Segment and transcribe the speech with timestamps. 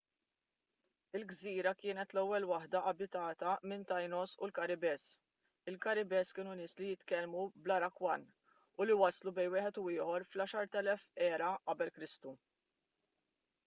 [1.17, 5.05] il-gżira kienet l-ewwel waħda abitata mit-taínos u l-karibes.
[5.73, 8.25] il-karibes kienu nies li jitkellmu bl-arawakan
[8.81, 12.37] u li waslu bejn wieħed u ieħor fl-10,000 q.e.k